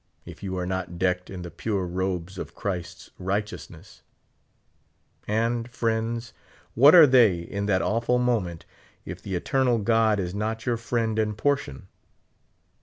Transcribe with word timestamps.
if 0.25 0.41
you 0.41 0.57
are 0.57 0.65
not 0.65 0.97
decked 0.97 1.29
in 1.29 1.43
the 1.43 1.51
pure 1.51 1.85
robes 1.85 2.39
of 2.39 2.55
Christ's 2.55 3.11
righteousness? 3.19 4.01
And, 5.27 5.69
friends, 5.69 6.33
what 6.73 6.95
are 6.95 7.05
they 7.05 7.37
in 7.41 7.67
that 7.67 7.83
awful 7.83 8.17
moment, 8.17 8.65
if 9.05 9.21
the 9.21 9.35
eternal 9.35 9.77
God 9.77 10.19
is 10.19 10.33
not 10.33 10.65
your 10.65 10.77
friend 10.77 11.19
and 11.19 11.37
portion 11.37 11.87